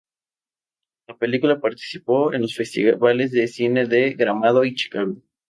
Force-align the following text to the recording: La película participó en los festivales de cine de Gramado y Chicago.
La 1.07 1.15
película 1.15 1.61
participó 1.61 2.33
en 2.33 2.41
los 2.41 2.55
festivales 2.55 3.31
de 3.33 3.47
cine 3.47 3.85
de 3.85 4.15
Gramado 4.15 4.65
y 4.65 4.73
Chicago. 4.73 5.17